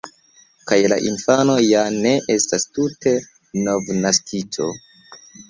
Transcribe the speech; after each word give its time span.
Kaj 0.69 0.77
la 0.93 0.95
infano 1.09 1.57
ja 1.65 1.83
ne 1.97 2.15
estas 2.37 2.65
tute 2.79 3.15
novnaskito. 3.69 4.73